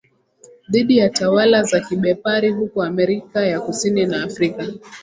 [0.69, 4.67] Dhidi ya tawala za kibepari huko Amerika ya Kusini na Afrika